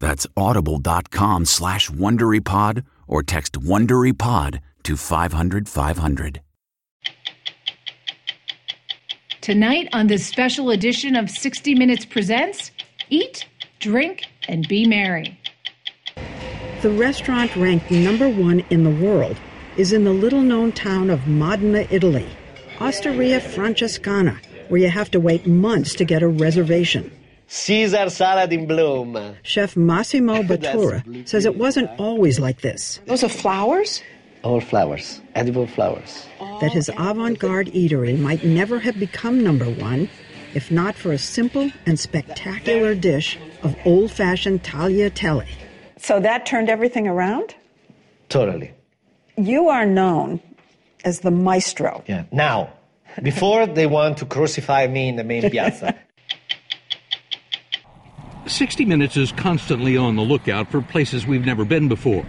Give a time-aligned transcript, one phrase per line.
[0.00, 6.40] That's audible.com slash WonderyPod or text WonderyPod to 500 500.
[9.40, 12.70] Tonight on this special edition of 60 Minutes Presents,
[13.08, 13.46] Eat,
[13.78, 15.38] Drink, and Be Merry.
[16.82, 19.38] The restaurant ranked number one in the world
[19.76, 22.28] is in the little known town of Modena, Italy,
[22.80, 27.10] Osteria Francescana, where you have to wait months to get a reservation.
[27.52, 29.34] Caesar salad in bloom.
[29.42, 33.00] Chef Massimo Bottura says it wasn't always like this.
[33.06, 34.02] Those are flowers?
[34.44, 36.28] All flowers, edible flowers.
[36.60, 40.08] That his oh, avant garde eatery might never have become number one
[40.54, 45.44] if not for a simple and spectacular dish of old fashioned tagliatelle.
[45.96, 47.54] So that turned everything around?
[48.28, 48.72] Totally.
[49.36, 50.40] You are known
[51.04, 52.04] as the maestro.
[52.06, 52.24] Yeah.
[52.30, 52.72] Now,
[53.22, 55.98] before they want to crucify me in the main piazza.
[58.46, 62.24] 60 Minutes is constantly on the lookout for places we've never been before.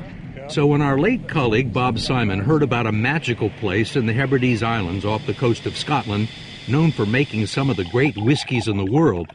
[0.50, 4.62] So when our late colleague Bob Simon heard about a magical place in the Hebrides
[4.62, 6.30] Islands off the coast of Scotland,
[6.68, 9.32] known for making some of the great whiskies in the world,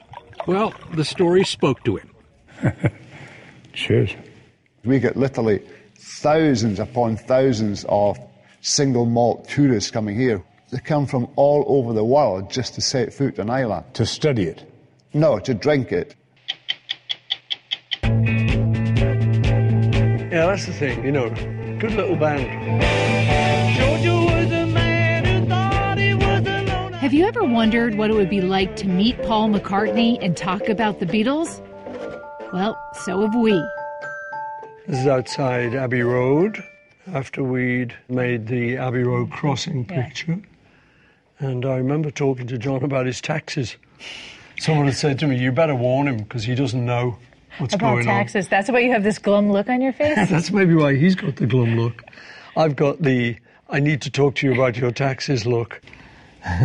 [0.46, 2.10] well, the story spoke to him.
[3.72, 4.14] Cheers.
[4.84, 5.62] We get literally
[5.96, 8.18] thousands upon thousands of
[8.60, 10.42] single malt tourists coming here.
[10.70, 13.82] They come from all over the world just to set foot on Islay.
[13.94, 14.70] To study it?
[15.14, 16.14] No, to drink it.
[20.36, 21.30] Yeah, that's the thing, you know.
[21.78, 22.44] Good little band.
[26.96, 30.68] Have you ever wondered what it would be like to meet Paul McCartney and talk
[30.68, 31.62] about the Beatles?
[32.52, 33.52] Well, so have we.
[34.86, 36.62] This is outside Abbey Road
[37.14, 40.38] after we'd made the Abbey Road crossing picture.
[41.38, 43.78] And I remember talking to John about his taxes.
[44.58, 47.16] Someone had said to me, You better warn him because he doesn't know
[47.58, 48.48] what's About going taxes.
[48.48, 50.28] That's why you have this glum look on your face?
[50.28, 52.02] That's maybe why he's got the glum look.
[52.56, 53.36] I've got the
[53.68, 55.80] I need to talk to you about your taxes look.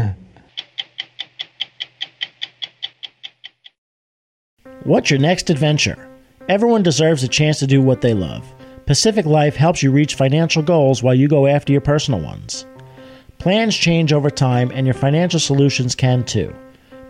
[4.84, 6.10] What's your next adventure?
[6.50, 8.52] Everyone deserves a chance to do what they love.
[8.86, 12.66] Pacific Life helps you reach financial goals while you go after your personal ones.
[13.38, 16.54] Plans change over time, and your financial solutions can too.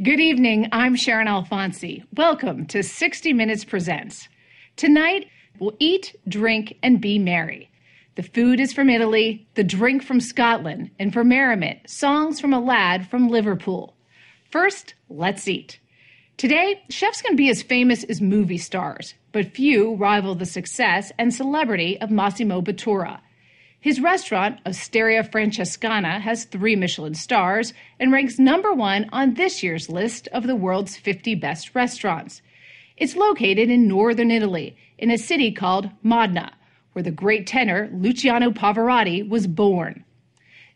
[0.02, 0.68] Good evening.
[0.74, 2.04] I'm Sharyn Alfonsi.
[2.18, 4.28] Welcome to 60 Minutes Presents.
[4.76, 5.28] Tonight,
[5.60, 7.70] We'll eat, drink, and be merry.
[8.16, 12.60] The food is from Italy, the drink from Scotland, and for merriment, songs from a
[12.60, 13.96] lad from Liverpool.
[14.54, 15.80] First, let's eat.
[16.38, 21.34] Today, chefs can be as famous as movie stars, but few rival the success and
[21.34, 23.20] celebrity of Massimo Bottura.
[23.80, 29.90] His restaurant, Osteria Francescana, has three Michelin stars and ranks number one on this year's
[29.90, 32.44] list of the world's 50 best restaurants.
[32.96, 36.52] It's located in northern Italy, in a city called Modena,
[36.92, 40.06] where the great tenor Luciano Pavarotti was born.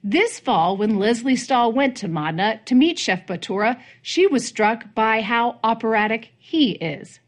[0.03, 4.93] This fall, when Lesley Stahl went to Modena to meet Chef Bottura, she was struck
[4.93, 7.19] by how operatic he is.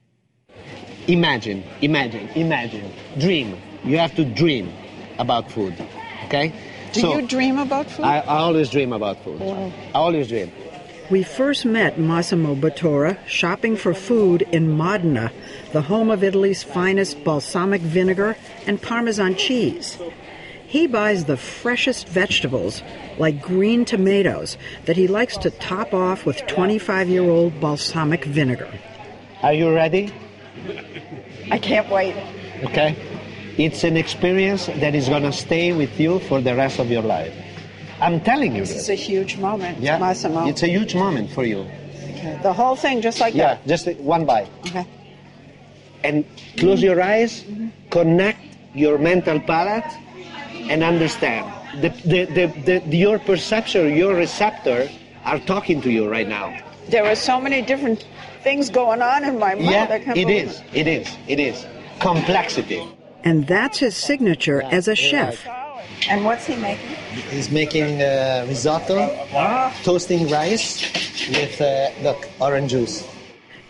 [1.07, 2.91] Imagine, imagine, imagine.
[3.17, 3.57] Dream.
[3.83, 4.71] You have to dream
[5.17, 5.73] about food.
[6.25, 6.53] Okay?
[6.93, 8.05] Do so, you dream about food?
[8.05, 9.39] I, I always dream about food.
[9.39, 9.71] Wow.
[9.93, 10.51] I always dream.
[11.09, 15.31] We first met Massimo Bottura shopping for food in Modena,
[15.73, 18.37] the home of Italy's finest balsamic vinegar
[18.67, 19.97] and Parmesan cheese.
[20.69, 22.83] He buys the freshest vegetables,
[23.17, 24.55] like green tomatoes,
[24.85, 28.71] that he likes to top off with 25 year old balsamic vinegar.
[29.41, 30.13] Are you ready?
[31.49, 32.15] I can't wait.
[32.65, 32.95] Okay.
[33.57, 37.01] It's an experience that is going to stay with you for the rest of your
[37.01, 37.33] life.
[37.99, 38.61] I'm telling you.
[38.61, 40.45] This is a huge moment, yeah, Massimo.
[40.45, 41.61] It's a huge moment for you.
[42.13, 42.39] Okay.
[42.43, 43.61] The whole thing, just like yeah, that?
[43.65, 44.51] Yeah, just one bite.
[44.67, 44.85] Okay.
[46.03, 46.25] And
[46.57, 47.69] close your eyes, mm-hmm.
[47.89, 48.39] connect
[48.75, 49.91] your mental palate,
[50.69, 51.51] and understand.
[51.81, 54.89] The, the, the, the, your perception, your receptor
[55.23, 56.57] are talking to you right now.
[56.89, 58.05] There are so many different
[58.41, 59.65] things going on in my mind.
[59.65, 60.61] Yeah, it is.
[60.73, 60.87] It.
[60.87, 61.17] it is.
[61.27, 61.65] It is.
[61.99, 62.87] Complexity.
[63.23, 65.45] And that's his signature as a chef.
[66.09, 66.87] And what's he making?
[67.29, 68.97] He's making uh, risotto,
[69.83, 70.81] toasting rice
[71.29, 73.07] with uh, look orange juice.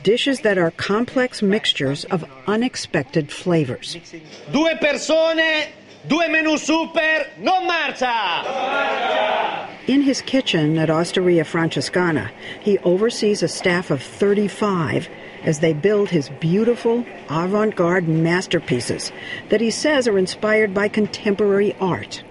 [0.03, 3.97] Dishes that are complex mixtures of unexpected flavors.
[4.51, 5.39] Due persone,
[6.07, 9.67] due menù super, non marcia!
[9.87, 12.29] In his kitchen at Osteria Francescana,
[12.61, 15.09] he oversees a staff of 35
[15.43, 19.11] as they build his beautiful avant garde masterpieces
[19.49, 22.23] that he says are inspired by contemporary art.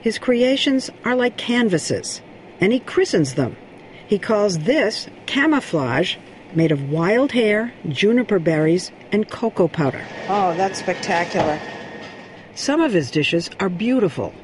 [0.00, 2.22] His creations are like canvases,
[2.60, 3.56] and he christens them.
[4.06, 6.16] He calls this camouflage
[6.54, 10.04] made of wild hare, juniper berries, and cocoa powder.
[10.28, 11.58] Oh, that's spectacular.
[12.60, 14.34] Some of his dishes are beautiful,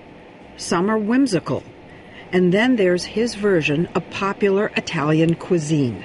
[0.57, 1.63] some are whimsical,
[2.33, 6.03] and then there's his version of popular Italian cuisine.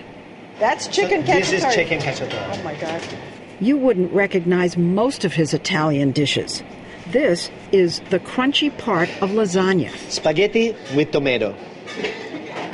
[0.59, 1.39] That's chicken cacciatore.
[1.39, 2.59] This is chicken cacciatore.
[2.59, 3.01] Oh my God.
[3.61, 6.61] You wouldn't recognize most of his Italian dishes.
[7.11, 9.95] This is the crunchy part of lasagna.
[10.09, 11.55] Spaghetti with tomato.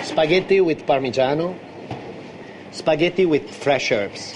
[0.02, 1.56] Spaghetti with parmigiano.
[2.72, 4.34] Spaghetti with fresh herbs.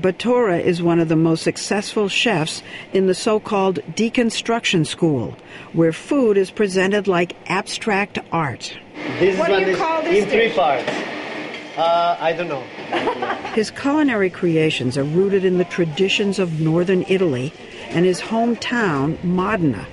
[0.00, 2.62] Bottura is one of the most successful chefs
[2.94, 5.36] in the so called deconstruction school,
[5.74, 8.74] where food is presented like abstract art.
[9.18, 10.88] This what do you is call this in three parts.
[11.76, 12.62] Uh, I don't know.
[13.54, 17.52] His culinary creations are rooted in the traditions of northern Italy
[17.90, 19.86] and his hometown, Modena,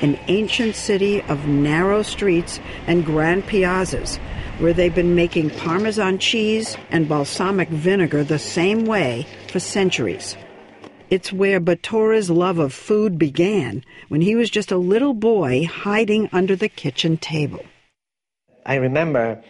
[0.00, 4.18] an ancient city of narrow streets and grand piazzas,
[4.58, 10.36] where they've been making Parmesan cheese and balsamic vinegar the same way for centuries.
[11.10, 16.28] It's where Bottura's love of food began when he was just a little boy hiding
[16.32, 17.64] under the kitchen table.
[18.64, 19.42] I remember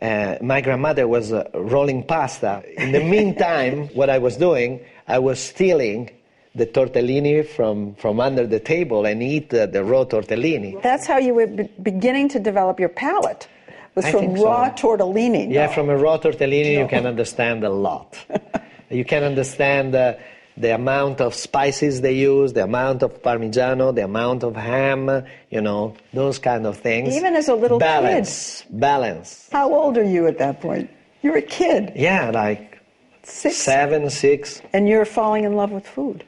[0.00, 2.62] uh, my grandmother was uh, rolling pasta.
[2.76, 6.10] In the meantime, what I was doing, I was stealing
[6.54, 10.80] the tortellini from, from under the table and eat uh, the raw tortellini.
[10.82, 13.48] That's how you were be- beginning to develop your palate.
[13.96, 14.96] Was I from raw so.
[14.96, 15.52] tortellini.
[15.52, 16.82] Yeah, from a raw tortellini, no.
[16.82, 18.16] you can understand a lot.
[18.90, 20.14] you can understand uh,
[20.56, 25.60] the amount of spices they use, the amount of parmigiano, the amount of ham, you
[25.60, 27.14] know, those kind of things.
[27.16, 28.80] Even as a little balance, kid.
[28.80, 29.48] Balance.
[29.52, 30.90] How old are you at that point?
[31.22, 31.92] You're a kid.
[31.94, 32.80] Yeah, like
[33.22, 34.60] six, seven, six.
[34.72, 36.24] And you're falling in love with food.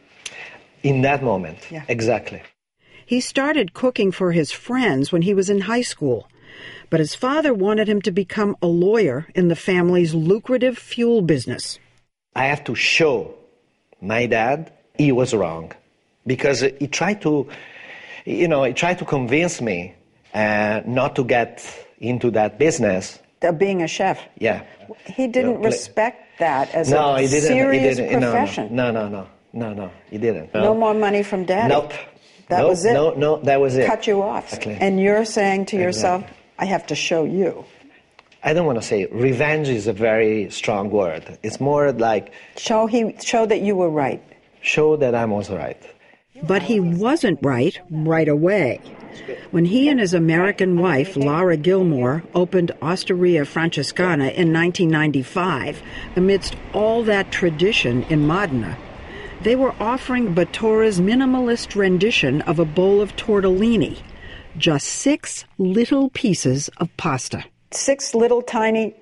[0.82, 1.84] In that moment, yeah.
[1.88, 2.42] exactly.
[3.04, 6.28] He started cooking for his friends when he was in high school,
[6.88, 11.78] but his father wanted him to become a lawyer in the family's lucrative fuel business.
[12.34, 13.34] I have to show
[14.00, 15.72] my dad, he was wrong
[16.26, 17.48] because he tried to,
[18.24, 19.94] you know, he tried to convince me
[20.34, 21.64] uh, not to get
[21.98, 23.18] into that business.
[23.42, 24.20] Of being a chef.
[24.38, 24.64] Yeah.
[25.06, 28.20] He didn't You know, respect that as no, a he didn't, serious he didn't.
[28.22, 28.74] profession.
[28.74, 30.52] No, no, no, no, no, no, he didn't.
[30.54, 31.68] No, more money from daddy.
[31.68, 31.92] Nope.
[32.48, 32.92] That Nope, was it.
[32.92, 33.86] No, no, that was it.
[33.86, 34.44] Cut you off.
[34.52, 34.74] Exactly.
[34.80, 36.44] And you're saying to yourself, Exactly.
[36.58, 37.64] I have to show you.
[38.42, 41.38] I don't want to say revenge is a very strong word.
[41.42, 44.22] It's more like Show he show that you were right.
[44.62, 45.80] show that I'm also right.
[46.42, 48.80] But he wasn't right right away.
[49.50, 55.82] When he and his American wife, Laura Gilmore, opened Osteria Francescana in 1995,
[56.16, 58.78] amidst all that tradition in Modena,
[59.42, 64.00] they were offering Bottura's minimalist rendition of a bowl of tortellini,
[64.56, 67.44] just six little pieces of pasta.
[67.72, 68.94] Six little tiny,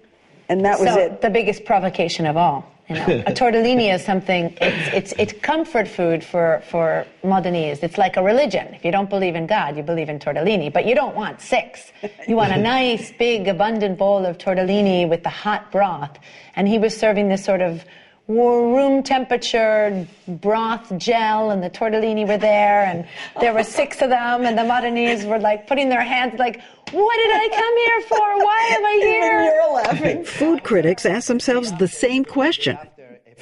[0.48, 1.20] and that was so, it.
[1.20, 2.70] The biggest provocation of all.
[2.88, 4.56] You know, a tortellini is something.
[4.60, 7.82] It's, it's it's comfort food for for Modenese.
[7.82, 8.74] It's like a religion.
[8.74, 11.92] If you don't believe in God, you believe in tortellini, but you don't want six.
[12.26, 16.18] You want a nice, big, abundant bowl of tortellini with the hot broth.
[16.56, 17.84] And he was serving this sort of
[18.28, 23.06] room temperature broth gel and the tortellini were there and
[23.40, 26.60] there were six of them and the Modenese were like putting their hands like
[26.92, 28.44] what did I come here for?
[28.44, 29.42] Why am I here?
[29.42, 30.24] You're laughing.
[30.24, 32.78] Food critics ask themselves the same question.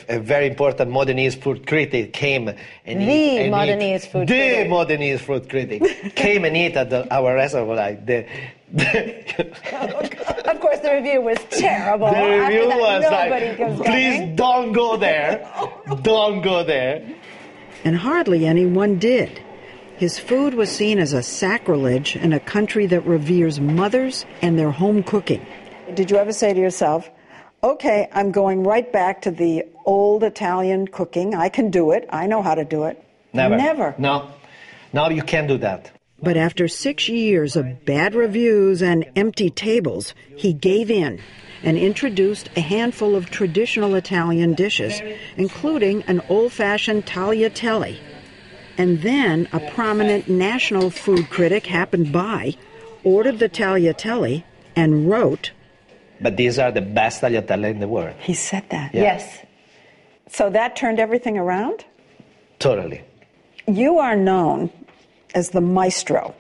[0.09, 2.59] A very important Modenese food critic came and
[3.01, 4.69] the eat, and Modenese eat, food the critic.
[4.69, 7.69] Modenese food critic came and ate at the, our restaurant.
[7.69, 8.27] Like the,
[8.75, 9.47] the,
[10.51, 12.09] Of course, the review was terrible.
[12.09, 14.37] the After review that, was like, please going.
[14.37, 17.03] don't go there, oh, don't go there.
[17.85, 19.43] And hardly anyone did.
[19.97, 24.71] His food was seen as a sacrilege in a country that reveres mothers and their
[24.71, 25.47] home cooking.
[25.95, 27.09] Did you ever say to yourself,
[27.65, 31.35] okay, I'm going right back to the old Italian cooking.
[31.35, 32.07] I can do it.
[32.11, 33.03] I know how to do it.
[33.33, 33.57] Never.
[33.57, 33.95] Never.
[33.97, 34.31] No,
[34.93, 35.91] no, you can't do that.
[36.23, 41.21] But after six years of bad reviews and empty tables, he gave in
[41.63, 45.01] and introduced a handful of traditional Italian dishes,
[45.37, 47.99] including an old fashioned tagliatelle.
[48.79, 52.55] And then a prominent national food critic happened by,
[53.05, 55.53] ordered the tagliatelle, and wrote,
[56.21, 58.15] But these are the best tagliatelle in the world.
[58.19, 58.95] He said that.
[58.95, 59.03] Yeah.
[59.03, 59.39] Yes.
[60.29, 61.85] So that turned everything around?
[62.59, 63.03] Totally.
[63.67, 64.71] You are known
[65.35, 66.35] as the maestro.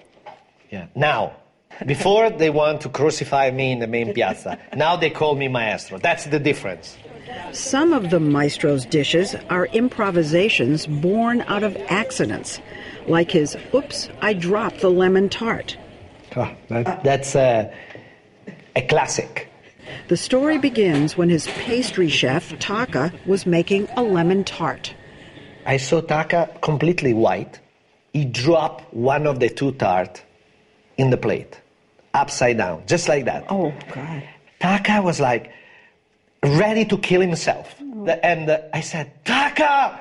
[0.71, 0.87] Yeah.
[0.95, 1.37] Now,
[1.85, 5.99] before they want to crucify me in the main piazza, now they call me maestro.
[5.99, 6.96] That's the difference.
[7.52, 12.61] Some of the maestro's dishes are improvisations born out of accidents,
[13.06, 15.76] like his Oops, I dropped the lemon tart.
[16.37, 17.73] Oh, that, that's a,
[18.75, 19.50] a classic.
[20.08, 24.94] The story begins when his pastry chef, Taka, was making a lemon tart.
[25.64, 27.61] I saw Taka completely white.
[28.12, 30.23] He dropped one of the two tart
[30.99, 31.61] in the plate,
[32.15, 33.45] upside down, just like that.
[33.49, 34.23] Oh, God.
[34.61, 35.53] Taka was like
[36.43, 37.75] ready to kill himself.
[38.05, 40.00] The- And uh, I said, Taka!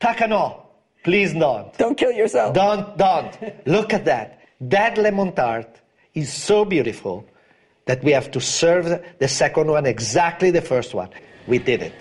[0.00, 0.62] Taka, no.
[1.04, 1.72] Please don't.
[1.78, 2.54] Don't kill yourself.
[2.54, 3.32] Don't, don't.
[3.66, 4.40] Look at that.
[4.60, 5.68] That lemon tart
[6.14, 7.24] is so beautiful
[7.84, 11.10] that we have to serve the second one exactly the first one.
[11.46, 11.92] We did it.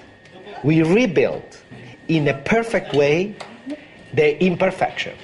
[0.64, 1.62] We rebuilt
[2.08, 3.36] in a perfect way
[4.14, 5.16] the imperfection.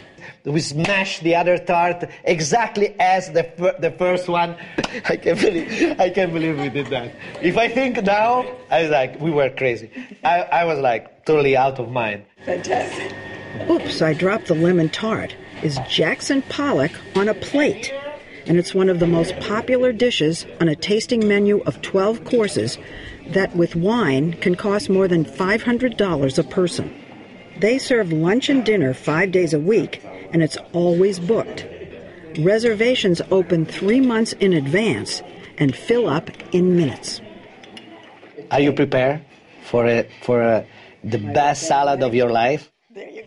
[0.44, 4.56] We smashed the other tart exactly as the, fir- the first one.
[5.06, 7.14] I can't believe I can't believe we did that.
[7.42, 9.92] If I think now, I was like, we were crazy.
[10.24, 12.26] I, I was like totally out of mind.
[12.46, 13.14] Fantastic.
[13.70, 17.94] Oops, I dropped the lemon tart is Jackson Pollock on a plate.
[18.48, 22.80] And it's one of the most popular dishes on a tasting menu of 12 courses
[23.28, 26.94] that, with wine, can cost more than $500 a person.
[27.60, 31.66] They serve lunch and dinner five days a week, and it's always booked.
[32.40, 35.22] Reservations open three months in advance
[35.58, 37.22] and fill up in minutes.
[38.52, 39.22] Are you prepared
[39.64, 40.66] for a, for a,
[41.04, 42.72] the best salad of your life?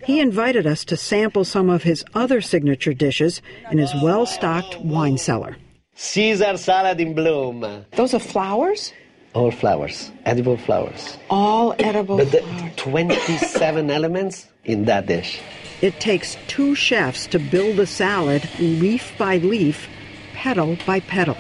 [0.04, 4.78] He invited us to sample some of his other signature dishes in his well stocked
[4.80, 5.56] wine cellar.
[5.94, 7.84] Caesar salad in bloom.
[7.92, 8.92] Those are flowers?
[9.32, 11.16] All flowers, edible flowers.
[11.30, 12.73] All edible But the flowers.
[12.76, 15.40] 27 elements in that dish.
[15.84, 19.86] It takes two chefs to build a salad leaf by leaf,
[20.32, 21.36] petal by petal.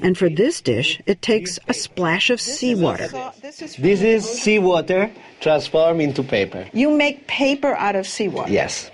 [0.00, 3.08] And for this dish, it takes a splash of seawater.
[3.40, 5.10] This This is seawater
[5.40, 6.66] transformed into paper.
[6.74, 8.52] You make paper out of seawater.
[8.52, 8.90] Yes.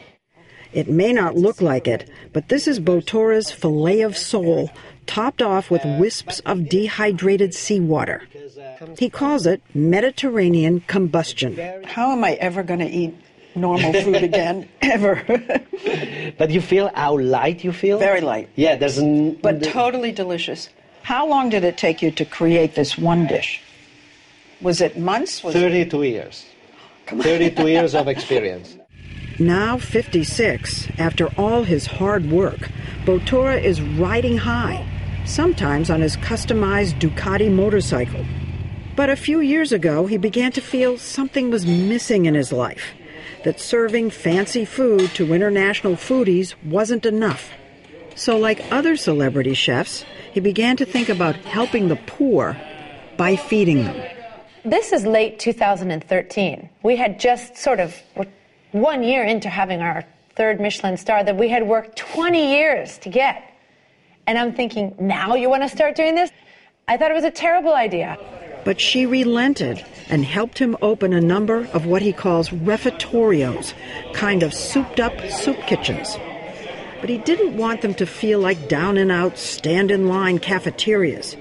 [0.73, 4.71] It may not look like it, but this is Bottura's filet of sole,
[5.07, 8.23] topped off with wisps of dehydrated seawater.
[8.97, 11.59] He calls it Mediterranean combustion.
[11.85, 13.17] How am I ever going to eat
[13.59, 14.69] normal food again?
[14.83, 15.23] ever.
[16.39, 17.99] But you feel how light you feel?
[17.99, 18.49] Very light.
[18.55, 20.69] Yeah, there's n- but totally delicious.
[21.03, 23.61] How long did it take you to create this one dish?
[24.61, 25.43] Was it months?
[25.43, 26.45] Was it 32 years.
[27.07, 28.77] 32 years of experience.
[29.39, 32.69] Now 56, after all his hard work,
[33.05, 34.85] Bottura is riding high,
[35.25, 38.25] sometimes on his customized Ducati motorcycle.
[38.97, 42.83] But a few years ago, he began to feel something was missing in his life.
[43.45, 47.51] That serving fancy food to international foodies wasn't enough.
[48.15, 52.57] So, like other celebrity chefs, he began to think about helping the poor
[53.17, 54.11] by feeding them.
[54.65, 56.69] This is late 2013.
[56.83, 57.97] We had just sort of
[58.73, 60.05] one year into having our
[60.35, 63.43] third Michelin star that we had worked 20 years to get.
[64.27, 66.31] And I'm thinking, now you want to start doing this?
[66.87, 68.19] I thought it was a terrible idea.
[68.65, 73.75] But she relented and helped him open a number of what he calls refectorios,
[74.13, 76.17] kind of souped up soup kitchens.
[77.01, 81.37] But he didn't want them to feel like down and out, stand in line cafeterias.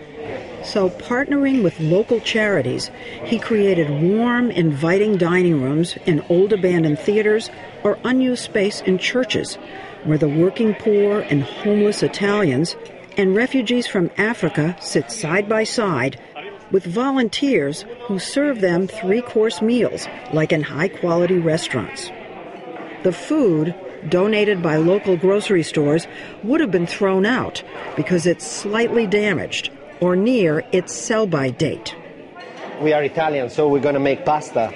[0.64, 2.92] So, partnering with local charities,
[3.24, 7.50] he created warm, inviting dining rooms in old abandoned theaters
[7.84, 9.56] or unused space in churches,
[10.04, 12.76] where the working poor and homeless Italians
[13.16, 16.20] and refugees from Africa sit side by side
[16.72, 22.12] with volunteers who serve them three course meals like in high quality restaurants.
[23.04, 23.76] The food,
[24.10, 26.08] donated by local grocery stores,
[26.44, 27.64] would have been thrown out
[27.96, 29.70] because it's slightly damaged
[30.02, 31.96] or near its sell by date.
[32.82, 34.70] We are Italian, so we're going to make pasta.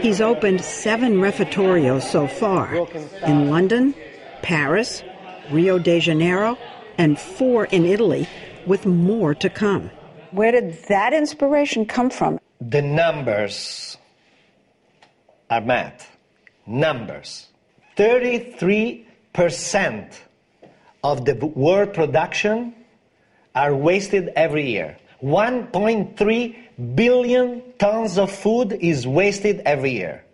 [0.00, 2.86] He's opened seven refectorios so far
[3.26, 3.94] in London,
[4.42, 5.02] Paris,
[5.50, 6.56] Rio de Janeiro,
[6.98, 8.28] and four in Italy,
[8.66, 9.90] with more to come.
[10.32, 12.38] Where did that inspiration come from?
[12.60, 13.96] The numbers
[15.50, 16.16] are math.
[16.66, 17.48] Numbers.
[17.96, 20.14] 33%
[21.04, 22.74] of the world production
[23.54, 24.96] are wasted every year.
[25.22, 26.56] 1.3
[26.94, 30.24] billion tons of food is wasted every year.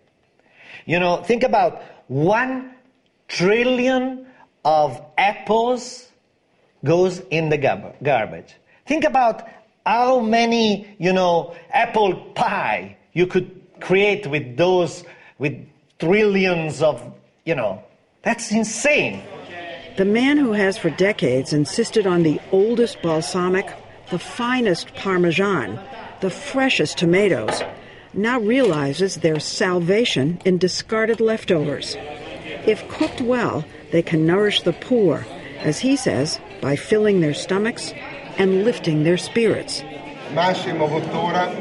[0.85, 2.71] You know, think about 1
[3.27, 4.25] trillion
[4.63, 6.07] of apples
[6.85, 8.55] goes in the garbage.
[8.87, 9.47] Think about
[9.89, 15.03] how many, you know, apple pie you could create with those,
[15.39, 15.55] with
[15.97, 17.01] trillions of,
[17.43, 17.83] you know,
[18.21, 19.23] that's insane.
[19.97, 23.67] The man who has for decades insisted on the oldest balsamic,
[24.11, 25.79] the finest parmesan,
[26.21, 27.63] the freshest tomatoes,
[28.13, 31.95] now realizes their salvation in discarded leftovers.
[32.67, 35.25] If cooked well, they can nourish the poor,
[35.57, 37.91] as he says, by filling their stomachs
[38.39, 39.83] and lifting their spirits.
[40.33, 41.53] Massimo Bottura,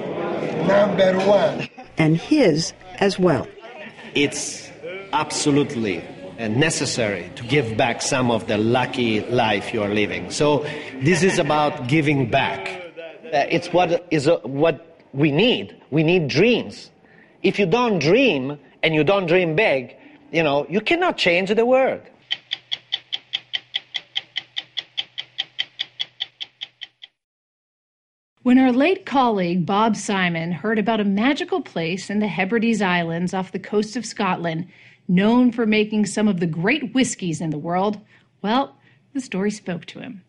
[0.66, 1.68] number one.
[1.98, 3.46] And his as well.
[4.14, 4.70] It's
[5.12, 6.02] absolutely
[6.38, 10.30] necessary to give back some of the lucky life you are living.
[10.30, 10.64] So
[11.02, 12.68] this is about giving back.
[13.32, 15.76] Uh, it's what is uh, what we need.
[15.90, 16.90] We need dreams.
[17.42, 19.96] If you don't dream and you don't dream big,
[20.30, 22.00] you know, you cannot change the world.
[28.48, 33.34] When our late colleague Bob Simon heard about a magical place in the Hebrides Islands
[33.34, 34.68] off the coast of Scotland,
[35.06, 38.00] known for making some of the great whiskies in the world,
[38.40, 38.74] well,
[39.12, 40.22] the story spoke to him.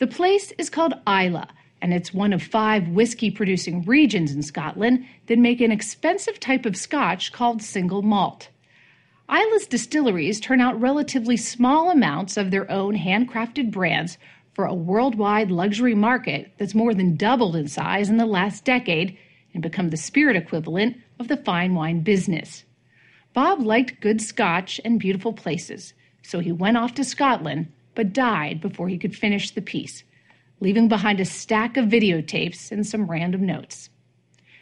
[0.00, 1.46] The place is called Islay,
[1.80, 6.66] and it's one of five whiskey producing regions in Scotland that make an expensive type
[6.66, 8.50] of scotch called single malt.
[9.30, 14.18] Islay's distilleries turn out relatively small amounts of their own handcrafted brands
[14.54, 19.16] for a worldwide luxury market that's more than doubled in size in the last decade
[19.54, 22.64] and become the spirit equivalent of the fine wine business.
[23.34, 28.60] Bob liked good scotch and beautiful places, so he went off to Scotland but died
[28.60, 30.02] before he could finish the piece,
[30.60, 33.90] leaving behind a stack of videotapes and some random notes.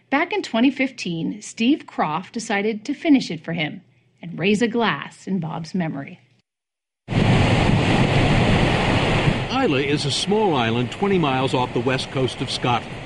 [0.08, 3.82] Back in 2015, Steve Kroft decided to finish it for him
[4.20, 6.18] and raise a glass in Bob's memory.
[9.50, 12.96] Islay is a small island 20 miles off the west coast of Scotland.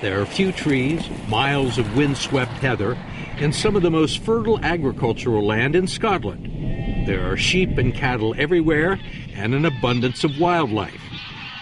[0.00, 2.98] There are few trees, miles of windswept heather,
[3.36, 7.06] and some of the most fertile agricultural land in Scotland.
[7.06, 8.98] There are sheep and cattle everywhere
[9.36, 11.00] and an abundance of wildlife.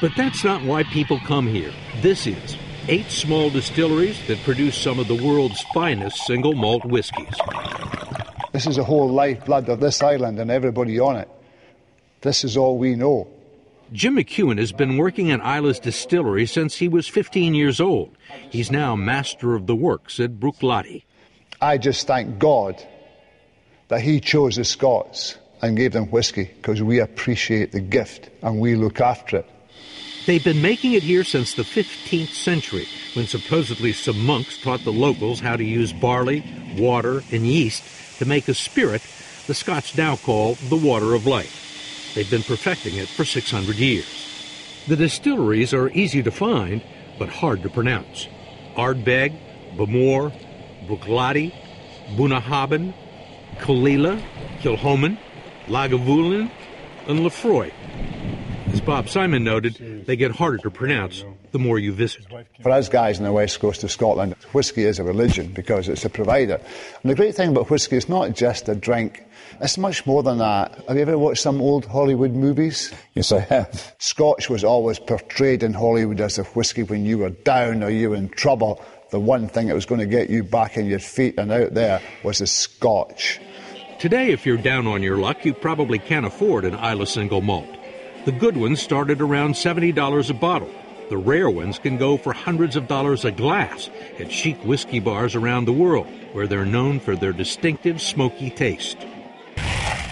[0.00, 1.72] But that's not why people come here.
[2.00, 2.56] This is
[2.88, 7.34] eight small distilleries that produce some of the world's finest single malt whiskies.
[8.52, 11.28] This is the whole lifeblood of this island and everybody on it.
[12.22, 13.28] This is all we know.
[13.92, 18.16] Jim McEwan has been working at Islay's distillery since he was 15 years old.
[18.50, 21.02] He's now master of the works at Bruichladdich.
[21.60, 22.82] I just thank God
[23.88, 28.58] that He chose the Scots and gave them whiskey because we appreciate the gift and
[28.58, 29.50] we look after it.
[30.26, 34.92] They've been making it here since the 15th century, when supposedly some monks taught the
[34.92, 36.42] locals how to use barley,
[36.78, 37.84] water, and yeast
[38.18, 39.02] to make a spirit
[39.46, 41.63] the Scots now call the water of life.
[42.14, 44.84] They've been perfecting it for 600 years.
[44.86, 46.82] The distilleries are easy to find,
[47.18, 48.28] but hard to pronounce.
[48.76, 49.34] Ardbeg,
[49.76, 50.32] Bowmore,
[50.86, 51.52] Bruichladdich,
[52.16, 52.94] Bunnahabhain,
[53.58, 54.22] Caol
[54.60, 55.18] Kilchoman,
[55.66, 56.50] Lagavulin,
[57.08, 57.72] and Laphroaig.
[58.72, 62.24] As Bob Simon noted, they get harder to pronounce the more you visit.
[62.60, 66.04] For us guys on the west coast of Scotland, whisky is a religion because it's
[66.04, 66.60] a provider.
[67.02, 69.24] And the great thing about whisky is not just a drink,
[69.60, 70.74] it's much more than that.
[70.88, 72.92] Have you ever watched some old Hollywood movies?
[73.14, 73.94] Yes, I have.
[73.98, 78.10] Scotch was always portrayed in Hollywood as a whisky when you were down or you
[78.10, 78.84] were in trouble.
[79.10, 81.74] The one thing that was going to get you back on your feet and out
[81.74, 83.40] there was a Scotch.
[83.98, 87.68] Today, if you're down on your luck, you probably can't afford an Islay single malt.
[88.24, 90.70] The good ones started around $70 a bottle.
[91.10, 95.34] The rare ones can go for hundreds of dollars a glass at chic whiskey bars
[95.34, 98.96] around the world, where they're known for their distinctive smoky taste.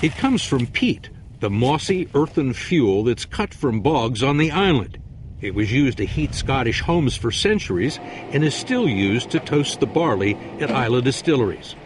[0.03, 4.99] It comes from peat, the mossy earthen fuel that's cut from bogs on the island.
[5.41, 8.01] It was used to heat Scottish homes for centuries
[8.33, 11.77] and is still used to toast the barley at Islay distilleries.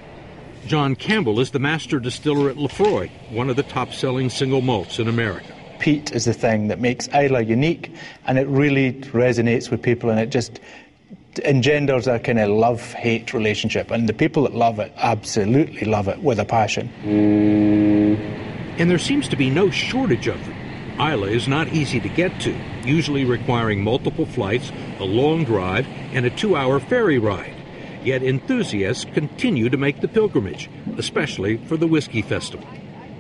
[0.67, 4.99] John Campbell is the master distiller at Laphroaig, one of the top selling single malts
[4.99, 5.55] in America.
[5.79, 7.93] Peat is the thing that makes Islay unique
[8.27, 10.59] and it really resonates with people and it just
[11.41, 13.91] engenders a kind of love hate relationship.
[13.91, 16.91] And the people that love it absolutely love it with a passion.
[17.03, 18.19] Mm.
[18.79, 20.55] And there seems to be no shortage of them.
[20.99, 26.25] Islay is not easy to get to, usually requiring multiple flights, a long drive, and
[26.25, 27.55] a two hour ferry ride.
[28.03, 32.67] Yet enthusiasts continue to make the pilgrimage, especially for the Whiskey Festival.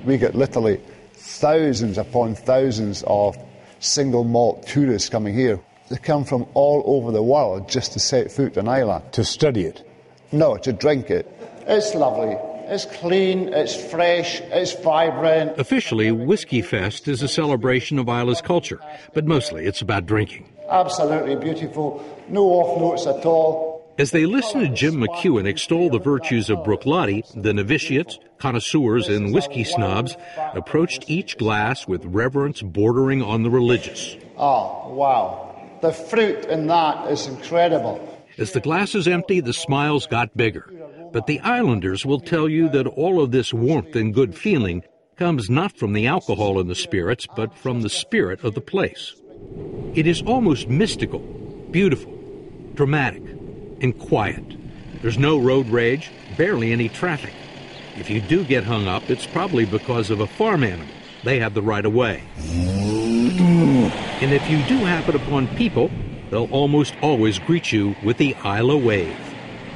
[0.05, 0.81] We get literally
[1.13, 3.37] thousands upon thousands of
[3.81, 5.61] single malt tourists coming here.
[5.89, 9.03] They come from all over the world just to set foot on Islay.
[9.13, 9.89] To study it?
[10.33, 11.27] No, to drink it.
[11.67, 12.37] It's lovely.
[12.69, 15.57] It's clean, it's fresh, it's vibrant.
[15.57, 18.81] Officially, Whiskey Fest is a celebration of Islay's culture,
[19.15, 20.49] but mostly it's about drinking.
[20.69, 22.05] Absolutely beautiful.
[22.29, 23.77] No off notes at all.
[23.99, 29.33] As they listen to Jim McEwan extol the virtues of Bruichladdich, the novitiates, connoisseurs, and
[29.33, 30.17] whiskey snobs
[30.55, 34.17] approached each glass with reverence bordering on the religious.
[34.37, 35.46] Oh, wow.
[35.83, 38.01] The fruit in that is incredible.
[38.39, 40.71] As the glasses empty, the smiles got bigger.
[41.13, 44.83] But the islanders will tell you that all of this warmth and good feeling
[45.17, 49.15] comes not from the alcohol and the spirits, but from the spirit of the place.
[49.95, 51.21] It is almost mystical,
[51.71, 52.13] beautiful,
[52.75, 53.23] dramatic,
[53.81, 54.45] and quiet.
[55.01, 57.33] There's no road rage, barely any traffic.
[57.97, 60.95] If you do get hung up, it's probably because of a farm animal.
[61.25, 62.23] They have the right of way.
[64.21, 65.91] And if you do happen upon people,
[66.31, 69.17] they'll almost always greet you with the Islay wave.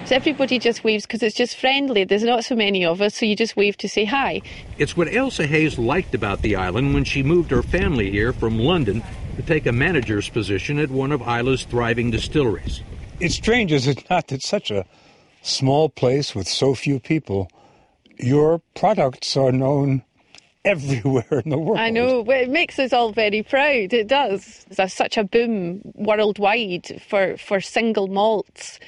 [0.07, 2.05] So everybody just waves because it's just friendly.
[2.05, 4.42] There's not so many of us, so you just wave to say hi.
[4.79, 8.59] It's what Elsa Hayes liked about the island when she moved her family here from
[8.59, 9.03] London
[9.37, 12.83] to take a manager's position at one of Islay's thriving distilleries.
[13.20, 14.87] It's strange, is it not, that such a
[15.42, 17.51] small place with so few people,
[18.18, 20.03] your products are known
[20.64, 21.79] everywhere in the world.
[21.79, 22.23] I know.
[22.23, 23.92] Well, it makes us all very proud.
[23.92, 24.66] It does.
[24.70, 28.79] There's such a boom worldwide for, for single malts.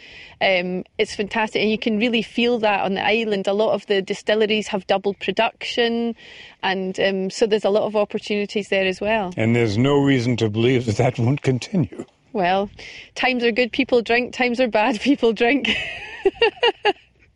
[0.40, 3.46] Um, it's fantastic, and you can really feel that on the island.
[3.46, 6.16] A lot of the distilleries have doubled production,
[6.64, 9.32] and um, so there's a lot of opportunities there as well.
[9.36, 12.04] And there's no reason to believe that that won't continue.
[12.32, 12.70] Well,
[13.14, 14.34] times are good, people drink.
[14.34, 15.70] Times are bad, people drink.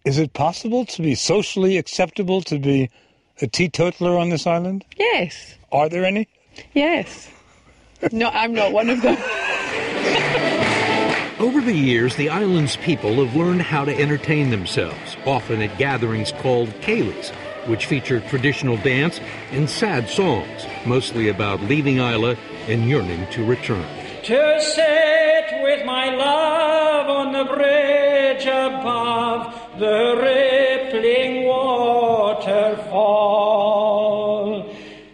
[0.05, 2.91] Is it possible to be socially acceptable to be
[3.41, 4.85] a teetotaler on this island?
[4.97, 5.55] Yes.
[5.73, 6.29] Are there any?
[6.73, 7.31] Yes.
[8.13, 9.17] no, I'm not one of them.
[11.39, 16.33] Over the years, the island's people have learned how to entertain themselves, often at gatherings
[16.33, 17.31] called ceilidhs,
[17.67, 19.21] which feature traditional dance
[19.51, 23.85] and sad songs, mostly about leaving Islay and yearning to return.
[24.25, 32.97] To sit with my love on the bridge above the rippling waterfall,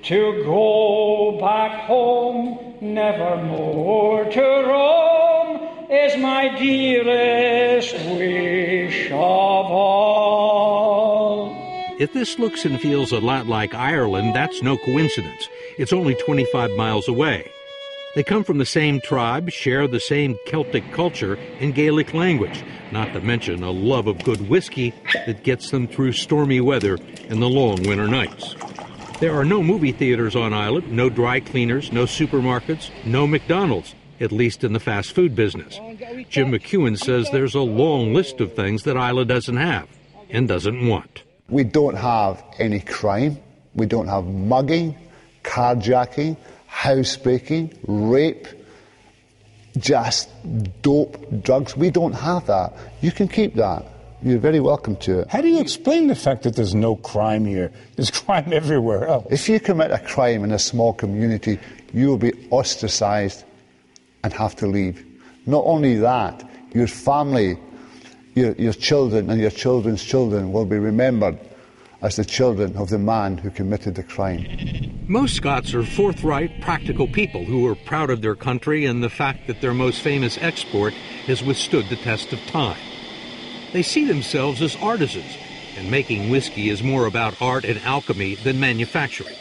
[0.03, 10.43] to go back home, never more to roam, is my dearest wish of all.
[11.99, 15.49] If this looks and feels a lot like Ireland, that's no coincidence.
[15.79, 17.51] It's only 25 miles away.
[18.15, 23.15] They come from the same tribe, share the same Celtic culture and Gaelic language, not
[23.15, 24.93] to mention a love of good whiskey
[25.25, 26.99] that gets them through stormy weather
[27.31, 28.55] and the long winter nights.
[29.21, 34.31] There are no movie theaters on Islay, no dry cleaners, no supermarkets, no McDonald's, at
[34.31, 35.77] least in the fast food business.
[36.29, 39.89] Jim McEwan says there's a long list of things that Islay doesn't have
[40.29, 41.23] and doesn't want.
[41.49, 43.39] We don't have any crime.
[43.75, 44.99] We don't have mugging,
[45.45, 46.37] carjacking,
[46.73, 48.49] housebreaking, rape,
[49.77, 50.31] just
[50.81, 51.77] dope, drugs.
[51.77, 52.73] We don't have that.
[53.03, 53.85] You can keep that.
[54.23, 55.29] You're very welcome to it.
[55.29, 57.73] How do you explain the fact that there's no crime here?
[57.97, 59.27] There's crime everywhere else.
[59.31, 61.59] If you commit a crime in a small community,
[61.93, 63.45] you will be ostracized
[64.25, 65.05] and have to leave.
[65.45, 67.59] Not only that, your family,
[68.35, 71.39] your, your children, and your children's children will be remembered
[72.03, 75.05] as the children of the man who committed the crime.
[75.07, 79.47] Most Scots are forthright, practical people who are proud of their country and the fact
[79.47, 80.93] that their most famous export
[81.27, 82.79] has withstood the test of time.
[83.73, 85.37] They see themselves as artisans,
[85.77, 89.37] and making whiskey is more about art and alchemy than manufacturing.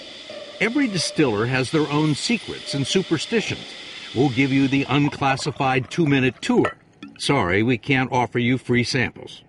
[0.62, 3.66] Every distiller has their own secrets and superstitions.
[4.16, 6.78] We'll give you the unclassified two minute tour.
[7.18, 9.44] Sorry, we can't offer you free samples.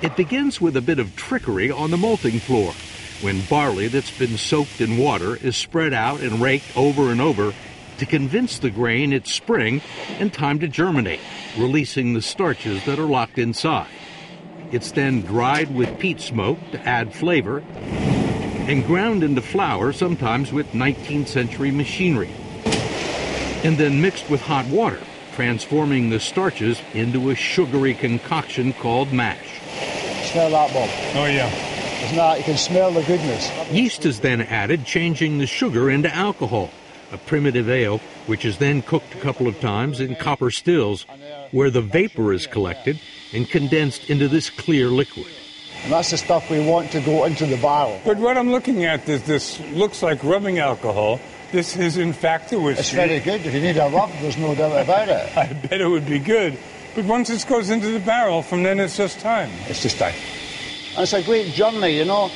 [0.00, 2.72] It begins with a bit of trickery on the malting floor,
[3.20, 7.52] when barley that's been soaked in water is spread out and raked over and over
[7.98, 9.82] to convince the grain it's spring
[10.20, 11.18] and time to germinate,
[11.56, 13.88] releasing the starches that are locked inside.
[14.70, 20.70] It's then dried with peat smoke to add flavor and ground into flour, sometimes with
[20.74, 22.30] 19th century machinery,
[23.64, 25.00] and then mixed with hot water,
[25.38, 29.60] transforming the starches into a sugary concoction called mash.
[30.32, 30.90] Smell that, Bob.
[31.14, 31.48] Oh, yeah.
[32.02, 33.48] It's not, you can smell the goodness.
[33.70, 36.70] Yeast is then added, changing the sugar into alcohol,
[37.12, 41.06] a primitive ale, which is then cooked a couple of times in copper stills,
[41.52, 43.00] where the vapor is collected
[43.32, 45.28] and condensed into this clear liquid.
[45.84, 48.00] And that's the stuff we want to go into the barrel.
[48.04, 51.20] But what I'm looking at is this looks like rubbing alcohol.
[51.50, 52.80] This is in fact a whiskey.
[52.80, 53.46] It's very good.
[53.46, 55.34] If you need a rub, there's no doubt about it.
[55.36, 56.58] I bet it would be good.
[56.94, 59.50] But once it goes into the barrel, from then it's just time.
[59.66, 60.14] It's just time.
[60.94, 62.30] And it's a great journey, you know.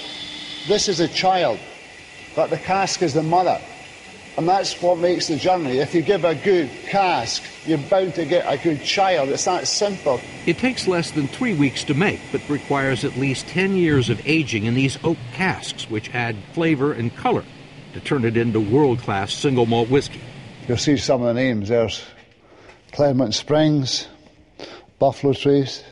[0.67, 1.59] This is a child,
[2.35, 3.61] but the cask is the mother.
[4.39, 5.79] And that's what makes the journey.
[5.79, 9.29] If you give a good cask, you're bound to get a good child.
[9.29, 10.23] It's that simple.
[10.47, 14.27] It takes less than three weeks to make, but requires at least 10 years of
[14.27, 17.45] aging in these oak casks, which add flavor and color
[17.93, 20.21] to turn it into world class single malt whiskey.
[20.69, 21.69] You'll see some of the names.
[21.69, 22.03] There's
[22.93, 24.07] Clement Springs,
[24.99, 25.83] Buffalo Trace,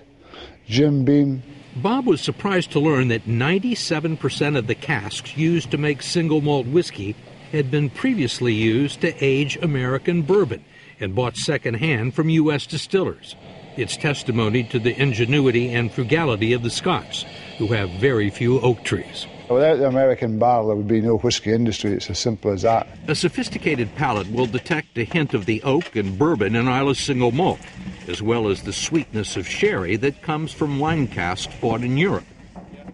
[0.67, 1.43] Jim Beam.
[1.77, 6.67] Bob was surprised to learn that 97% of the casks used to make single malt
[6.67, 7.15] whiskey
[7.53, 10.65] had been previously used to age American bourbon
[11.01, 12.67] and bought secondhand from U.S.
[12.67, 13.35] distillers.
[13.77, 17.25] It's testimony to the ingenuity and frugality of the Scots,
[17.59, 19.27] who have very few oak trees.
[19.51, 21.93] Without the American barrel, there would be no whiskey industry.
[21.93, 22.87] It's as simple as that.
[23.09, 27.33] A sophisticated palate will detect a hint of the oak and bourbon in Islay's single
[27.33, 27.59] malt,
[28.07, 32.27] as well as the sweetness of sherry that comes from wine casks bought in Europe.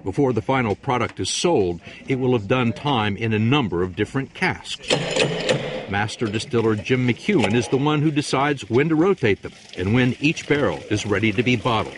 [0.02, 3.94] Before the final product is sold, it will have done time in a number of
[3.94, 4.90] different casks.
[5.90, 10.16] Master distiller Jim McEwan is the one who decides when to rotate them and when
[10.20, 11.96] each barrel is ready to be bottled.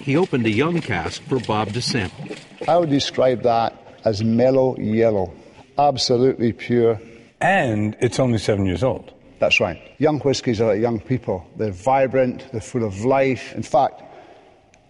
[0.00, 2.36] He opened a young cask for Bob to sample.
[2.68, 5.34] I would describe that as mellow yellow,
[5.76, 7.00] absolutely pure.
[7.40, 9.12] And it's only seven years old.
[9.40, 9.78] That's right.
[9.98, 11.44] Young whiskies are like young people.
[11.56, 13.52] They're vibrant, they're full of life.
[13.54, 14.02] In fact,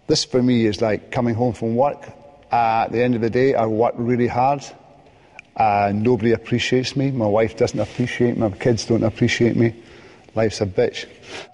[0.05, 2.07] this for me is like coming home from work.
[2.51, 4.63] Uh, at the end of the day, I work really hard.
[5.57, 7.09] Uh, nobody appreciates me.
[7.11, 8.47] My wife doesn't appreciate me.
[8.47, 9.73] My kids don't appreciate me.
[10.35, 11.07] Life's a bitch.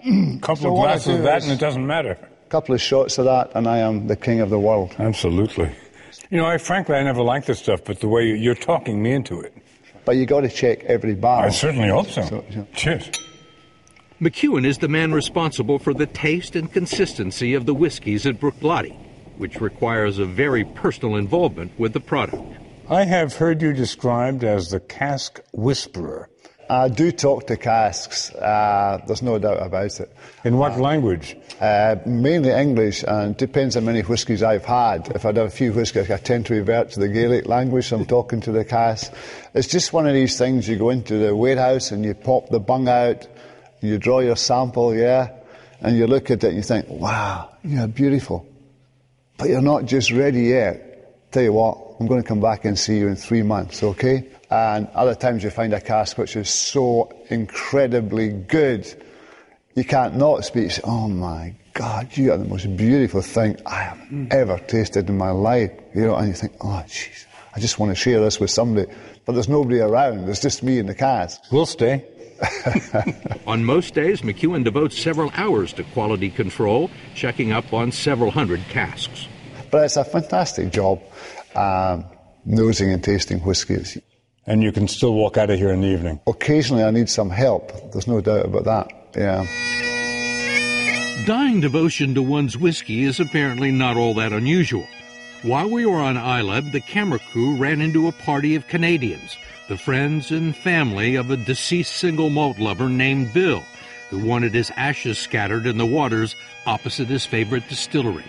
[0.42, 2.12] couple So of glasses of that and it doesn't matter.
[2.12, 4.94] A couple of shots of that, and I am the king of the world.
[4.98, 5.74] Absolutely.
[6.30, 9.12] You know, I frankly I never liked this stuff, but the way you're talking me
[9.12, 9.54] into it.
[10.04, 11.44] But you got to check every barrel.
[11.44, 12.44] I certainly hope so.
[12.74, 13.10] Cheers.
[14.20, 18.96] McEwan is the man responsible for the taste and consistency of the whiskeys at Bruichladdich,
[19.38, 22.42] which requires a very personal involvement with the product.
[22.88, 26.28] I have heard you described as the cask whisperer.
[26.68, 28.34] I do talk to casks.
[28.34, 30.10] Uh, there's no doubt about it.
[30.44, 31.36] In what language?
[31.60, 35.08] Uh, mainly English, and it depends how many whiskies I've had.
[35.14, 37.88] If I'd have a few whiskies, I tend to revert to the Gaelic language.
[37.88, 39.12] So I'm talking to the cask.
[39.54, 40.68] It's just one of these things.
[40.68, 43.26] You go into the warehouse and you pop the bung out,
[43.80, 45.30] you draw your sample, yeah,
[45.80, 48.46] and you look at it and you think, "Wow, you're beautiful,"
[49.36, 51.30] but you're not just ready yet.
[51.30, 54.28] Tell you what, I'm going to come back and see you in three months, okay?
[54.50, 58.92] And other times you find a cask which is so incredibly good,
[59.74, 60.70] you can't not speak.
[60.70, 65.18] Say, oh my God, you are the most beautiful thing I have ever tasted in
[65.18, 65.72] my life.
[65.94, 68.92] You know, and you think, oh jeez, I just want to share this with somebody.
[69.24, 70.26] But there's nobody around.
[70.26, 71.40] There's just me and the cask.
[71.50, 72.04] We'll stay.
[73.46, 78.60] On most days, McEwan devotes several hours to quality control, checking up on several hundred
[78.68, 79.28] casks.
[79.70, 81.00] But it's a fantastic job
[81.56, 82.04] um,
[82.44, 83.98] nosing and tasting whiskies.
[84.46, 86.20] And you can still walk out of here in the evening.
[86.26, 87.92] Occasionally I need some help.
[87.92, 88.88] There's no doubt about that.
[89.16, 89.46] Yeah.
[91.26, 94.86] Dying devotion to one's whiskey is apparently not all that unusual.
[95.42, 99.36] While we were on Islay, the camera crew ran into a party of Canadians,
[99.68, 103.62] the friends and family of a deceased single malt lover named Bill,
[104.10, 106.34] who wanted his ashes scattered in the waters
[106.66, 108.24] opposite his favorite distillery.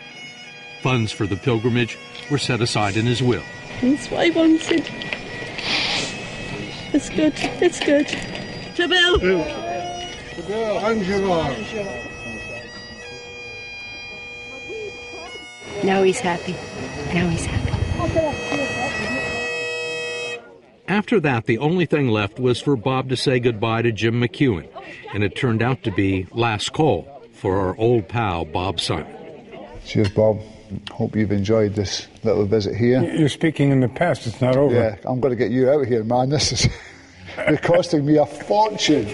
[0.85, 1.97] Funds for the pilgrimage
[2.29, 3.41] were set aside in his will.
[3.81, 4.87] That's what I wanted.
[6.93, 7.33] It's good.
[7.59, 8.07] It's good.
[8.75, 9.17] To Bill.
[10.47, 11.55] Bill, Angela.
[15.83, 16.53] Now he's happy.
[17.15, 17.71] Now he's happy.
[20.87, 24.69] After that, the only thing left was for Bob to say goodbye to Jim McEwan,
[25.15, 29.17] and it turned out to be last call for our old pal, Bob Simon.
[29.83, 30.41] Cheers, Bob.
[30.91, 33.01] Hope you've enjoyed this little visit here.
[33.03, 34.75] You're speaking in the past, it's not over.
[34.75, 36.29] Yeah, I'm going to get you out of here, man.
[36.35, 36.67] This is
[37.37, 39.07] it's costing me a fortune.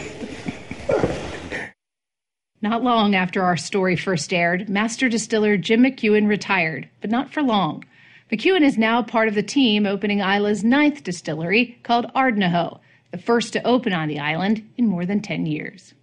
[2.61, 7.41] Not long after our story first aired, master distiller Jim McEwan retired, but not for
[7.41, 7.83] long.
[8.31, 13.53] McEwan is now part of the team opening Islay's ninth distillery called Ardnahoe, the first
[13.53, 15.93] to open on the island in more than 10 years.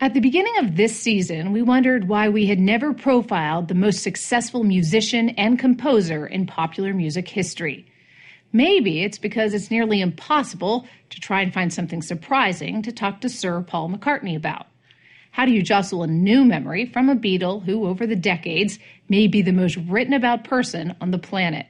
[0.00, 4.00] At the beginning of this season, we wondered why we had never profiled the most
[4.00, 7.84] successful musician and composer in popular music history.
[8.52, 13.28] Maybe it's because it's nearly impossible to try and find something surprising to talk to
[13.28, 14.68] Sir Paul McCartney about.
[15.32, 19.26] How do you jostle a new memory from a Beatle who, over the decades, may
[19.26, 21.66] be the most written about person on the planet?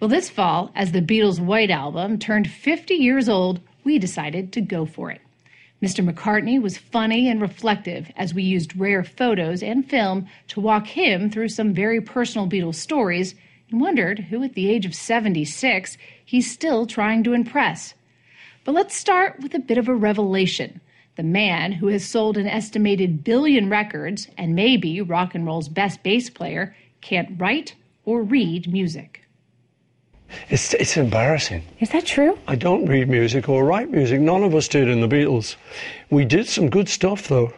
[0.00, 4.60] Well, this fall, as the Beatles' White Album turned 50 years old, we decided to
[4.60, 5.20] go for it.
[5.84, 6.02] Mr.
[6.02, 11.28] McCartney was funny and reflective as we used rare photos and film to walk him
[11.28, 13.34] through some very personal Beatles stories
[13.70, 17.92] and wondered who, at the age of 76, he's still trying to impress.
[18.64, 20.80] But let's start with a bit of a revelation.
[21.16, 25.68] The man who has sold an estimated billion records and may be rock and roll's
[25.68, 27.74] best bass player can't write
[28.06, 29.23] or read music.
[30.48, 31.62] It's, it's embarrassing.
[31.80, 32.38] Is that true?
[32.48, 34.20] I don't read music or write music.
[34.20, 35.56] None of us did in the Beatles.
[36.10, 37.52] We did some good stuff, though,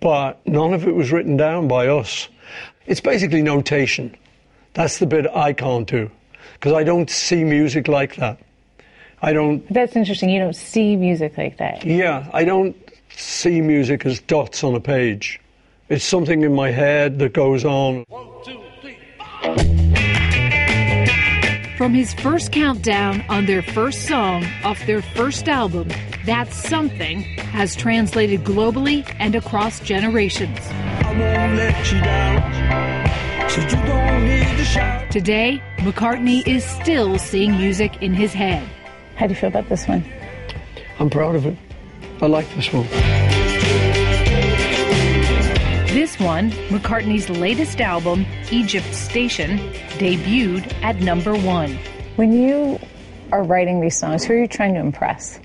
[0.00, 2.28] but none of it was written down by us.
[2.86, 4.16] It's basically notation.
[4.74, 6.10] That's the bit I can't do
[6.54, 8.38] because I don't see music like that.
[9.20, 9.66] I don't.
[9.72, 10.30] That's interesting.
[10.30, 11.84] You don't see music like that.
[11.84, 12.76] Yeah, I don't
[13.10, 15.40] see music as dots on a page.
[15.88, 18.04] It's something in my head that goes on.
[21.78, 25.86] From his first countdown on their first song off their first album,
[26.26, 30.58] That Something has translated globally and across generations.
[35.12, 38.68] Today, McCartney is still seeing music in his head.
[39.14, 40.04] How do you feel about this one?
[40.98, 41.56] I'm proud of it.
[42.20, 42.88] I like this one.
[46.18, 49.58] This one, McCartney's latest album, Egypt Station,
[49.98, 51.78] debuted at number one.
[52.16, 52.80] When you
[53.30, 55.38] are writing these songs, who are you trying to impress?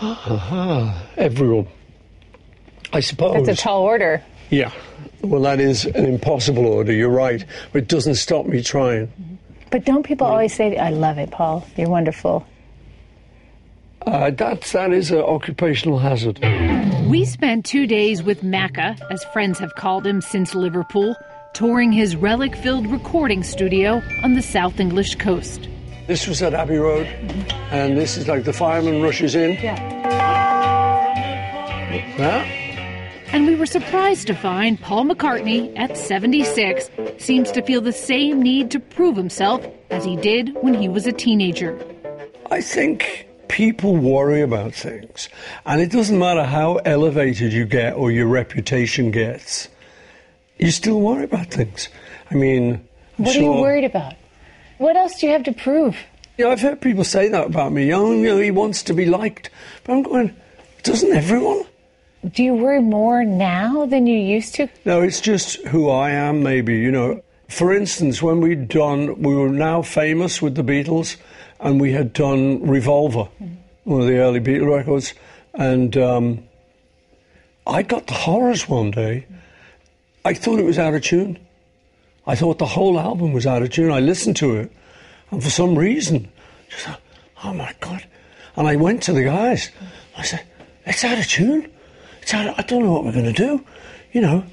[1.16, 1.66] Everyone.
[2.92, 3.46] I suppose.
[3.46, 4.22] That's a tall order.
[4.50, 4.72] Yeah.
[5.22, 7.44] Well, that is an impossible order, you're right.
[7.72, 9.38] But it doesn't stop me trying.
[9.70, 11.66] But don't people always say, I love it, Paul.
[11.76, 12.46] You're wonderful.
[14.08, 16.38] Uh, that, that is an occupational hazard.
[17.10, 21.14] We spent two days with Macca, as friends have called him since Liverpool,
[21.52, 25.68] touring his relic filled recording studio on the South English coast.
[26.06, 27.06] This was at Abbey Road,
[27.70, 29.56] and this is like the fireman rushes in.
[29.62, 29.76] Yeah.
[32.16, 32.44] Yeah.
[33.32, 38.40] And we were surprised to find Paul McCartney, at 76, seems to feel the same
[38.40, 41.78] need to prove himself as he did when he was a teenager.
[42.50, 45.28] I think people worry about things,
[45.66, 49.68] and it doesn't matter how elevated you get or your reputation gets,
[50.58, 51.88] you still worry about things.
[52.30, 52.86] I mean,
[53.18, 54.14] I'm What sure, are you worried about?
[54.78, 55.96] What else do you have to prove?
[56.36, 57.92] You know, I've heard people say that about me.
[57.92, 59.50] Oh, you know, he wants to be liked,
[59.84, 60.36] but I'm going,
[60.84, 61.64] doesn't everyone?
[62.32, 64.68] Do you worry more now than you used to?
[64.84, 67.22] No, it's just who I am, maybe, you know.
[67.48, 71.16] For instance, when we'd done, we were now famous with the Beatles,
[71.60, 73.28] and we had done Revolver,
[73.84, 75.14] one of the early Beatle records,
[75.54, 76.44] and um,
[77.66, 79.26] I got the horrors one day.
[80.24, 81.38] I thought it was out of tune.
[82.26, 83.90] I thought the whole album was out of tune.
[83.90, 84.72] I listened to it,
[85.30, 86.30] and for some reason,
[86.68, 87.00] just thought,
[87.44, 88.06] oh my God.
[88.56, 89.70] And I went to the guys.
[90.16, 90.42] I said,
[90.84, 91.70] it's out of tune.
[92.22, 93.64] It's out of, I don't know what we're going to do,
[94.12, 94.44] you know.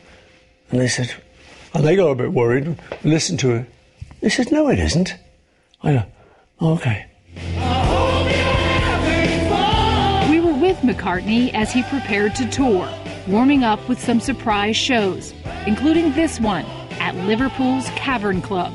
[0.72, 1.14] And they said,
[1.74, 3.66] and they got a bit worried, listened to it.
[4.22, 5.14] They said, no, it isn't.
[5.84, 6.06] I
[6.62, 7.06] go,
[10.40, 12.90] were with McCartney as he prepared to tour,
[13.28, 15.34] warming up with some surprise shows,
[15.68, 16.64] including this one
[17.02, 18.74] at Liverpool's Cavern Club.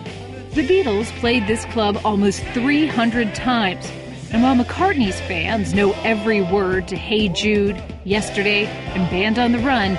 [0.53, 3.91] The Beatles played this club almost 300 times,
[4.31, 9.59] and while McCartney's fans know every word to Hey Jude, Yesterday, and Band on the
[9.61, 9.99] Run,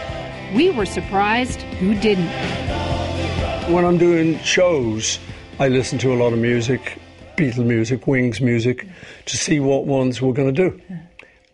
[0.54, 2.30] we were surprised who didn't.
[3.74, 5.18] When I'm doing shows,
[5.58, 7.01] I listen to a lot of music,
[7.42, 8.88] Beatle music, Wings music,
[9.26, 10.82] to see what ones we're going to do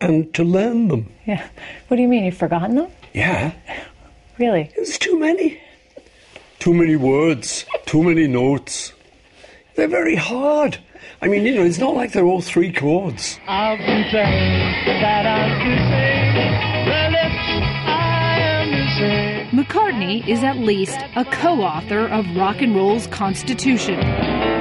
[0.02, 1.10] and to learn them.
[1.24, 1.48] Yeah.
[1.86, 2.24] What do you mean?
[2.24, 2.90] You've forgotten them?
[3.14, 3.52] Yeah.
[4.38, 4.70] Really?
[4.76, 5.58] There's too many.
[6.58, 8.92] Too many words, too many notes.
[9.76, 10.76] They're very hard.
[11.22, 13.38] I mean, you know, it's not like they're all three chords.
[13.48, 16.52] I've been told that I'm kissing
[16.84, 17.48] the lips
[17.88, 19.58] I am missing.
[19.58, 24.57] McCartney is at least a co author of rock and roll's Constitution.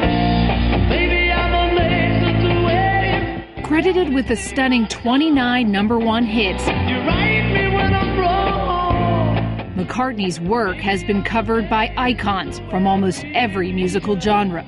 [3.67, 9.75] Credited with a stunning 29 number one hits, you write me when I'm.
[9.75, 14.63] McCartney's work has been covered by icons from almost every musical genre.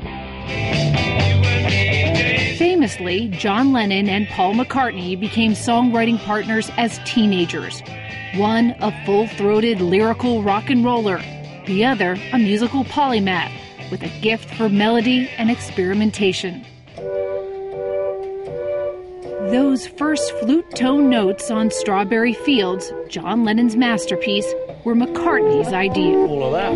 [2.57, 7.81] Famously, John Lennon and Paul McCartney became songwriting partners as teenagers.
[8.35, 11.21] One a full throated lyrical rock and roller,
[11.67, 13.53] the other a musical polymath
[13.91, 16.65] with a gift for melody and experimentation.
[19.51, 24.45] Those first flute tone notes on Strawberry Fields, John Lennon's masterpiece,
[24.83, 26.15] were McCartney's idea.
[26.17, 26.73] All of that.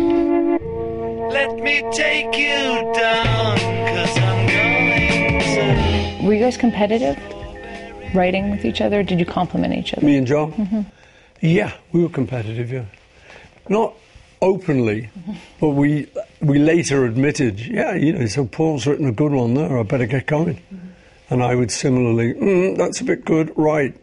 [1.32, 6.26] Let me take you down, cause I'm going to.
[6.26, 7.16] Were you guys competitive?
[8.14, 9.02] Writing with each other?
[9.02, 10.04] Did you compliment each other?
[10.04, 10.52] Me and John?
[10.52, 10.80] hmm
[11.40, 12.84] Yeah, we were competitive, yeah.
[13.68, 13.94] Not
[14.42, 15.10] openly,
[15.60, 16.08] but we
[16.40, 20.06] we later admitted, yeah, you know, so Paul's written a good one there, I better
[20.06, 20.60] get going.
[21.30, 23.94] And I would similarly, mm, that's a bit good, right,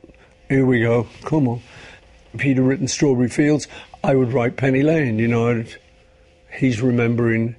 [0.50, 1.62] here we go, come on.
[2.34, 3.68] If he'd have written Strawberry Fields,
[4.04, 5.76] I would write Penny Lane, you know, I'd,
[6.58, 7.56] he's remembering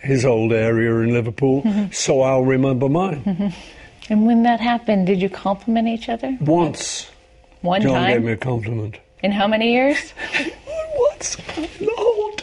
[0.00, 3.22] his old area in Liverpool, so I'll remember mine.
[3.24, 3.54] Mhm.
[4.10, 6.36] And when that happened, did you compliment each other?
[6.40, 7.08] Once,
[7.60, 8.12] One John time?
[8.14, 8.96] gave me a compliment.
[9.22, 10.12] In how many years?
[10.96, 11.36] What's
[11.80, 12.42] Lord?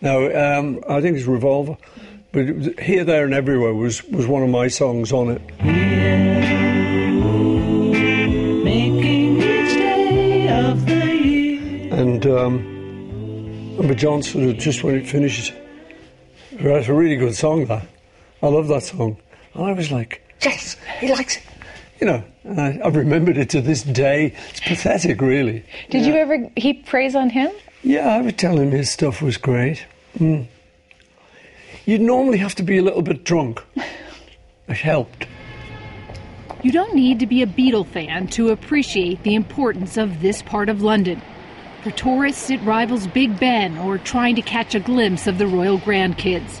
[0.00, 0.26] No,
[0.58, 1.76] um, I think it's Revolver.
[2.32, 5.42] But it was, Here, There and Everywhere was, was one of my songs on it.
[8.64, 11.92] Making each day of the year.
[11.94, 15.52] And um, but John sort of, just when it finished,
[16.52, 17.86] that's a really good song, that.
[18.42, 19.18] I love that song.
[19.54, 21.42] And I was like, yes, he likes it.
[22.00, 24.34] You know, and I, I've remembered it to this day.
[24.50, 25.64] It's pathetic, really.
[25.90, 27.50] Did you ever heap praise on him?
[27.84, 29.84] Yeah, I would tell him his stuff was great.
[30.18, 30.46] Mm.
[31.84, 33.62] You'd normally have to be a little bit drunk.
[34.68, 35.26] It helped.
[36.62, 40.68] You don't need to be a Beatle fan to appreciate the importance of this part
[40.68, 41.20] of London.
[41.82, 45.80] For tourists, it rivals Big Ben or trying to catch a glimpse of the royal
[45.80, 46.60] grandkids.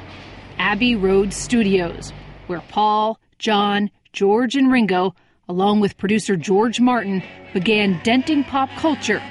[0.58, 2.12] Abbey Road Studios,
[2.48, 5.14] where Paul, John, George, and Ringo,
[5.48, 7.22] along with producer George Martin,
[7.54, 9.22] began denting pop culture.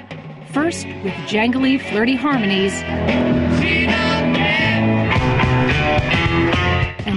[0.52, 2.72] First with jangly, flirty harmonies,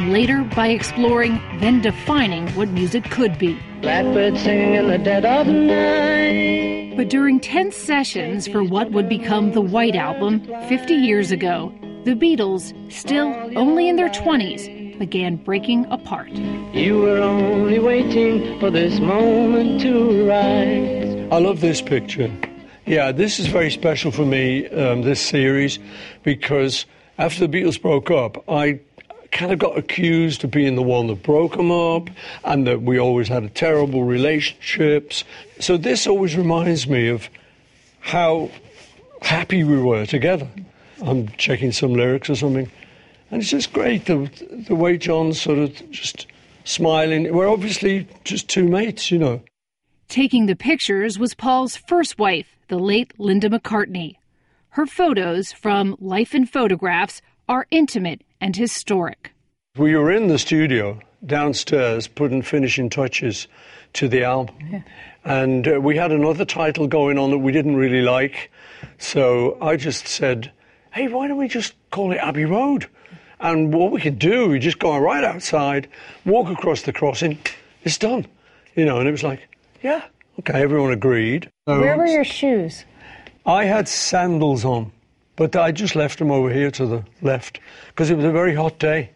[0.05, 3.57] and later by exploring, then defining what music could be.
[3.81, 6.95] Blackbird singing in the dead of night.
[6.95, 12.13] But during tense sessions for what would become the White Album 50 years ago, the
[12.13, 16.29] Beatles, still only in their 20s, began breaking apart.
[16.29, 21.31] You were only waiting for this moment to rise.
[21.31, 22.31] I love this picture.
[22.85, 25.79] Yeah, this is very special for me, um, this series,
[26.21, 26.85] because
[27.17, 28.81] after the Beatles broke up, I
[29.35, 32.09] kind of got accused of being the one that broke them up
[32.45, 35.25] and that we always had terrible relationships.
[35.59, 37.29] So this always reminds me of
[37.99, 38.49] how
[39.21, 40.47] happy we were together.
[41.03, 42.71] I'm checking some lyrics or something.
[43.29, 44.29] And it's just great, the,
[44.67, 46.27] the way John's sort of just
[46.63, 47.33] smiling.
[47.33, 49.41] We're obviously just two mates, you know.
[50.07, 54.15] Taking the pictures was Paul's first wife, the late Linda McCartney.
[54.69, 59.33] Her photos from Life and Photographs are intimate and historic.
[59.75, 63.47] We were in the studio downstairs putting finishing touches
[63.93, 64.83] to the album.
[65.23, 68.51] And uh, we had another title going on that we didn't really like.
[68.99, 70.51] So I just said,
[70.93, 72.85] hey, why don't we just call it Abbey Road?
[73.39, 75.89] And what we could do, we just go right outside,
[76.23, 77.39] walk across the crossing,
[77.83, 78.27] it's done.
[78.75, 79.39] You know, and it was like,
[79.81, 80.03] yeah,
[80.39, 81.49] okay, everyone agreed.
[81.67, 82.85] So Where were your shoes?
[83.43, 84.91] I had sandals on,
[85.35, 88.55] but I just left them over here to the left because it was a very
[88.55, 89.09] hot day.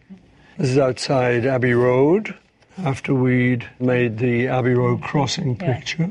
[0.58, 2.34] This is outside Abbey Road
[2.78, 5.74] after we'd made the Abbey Road crossing Yeah.
[5.74, 6.10] picture.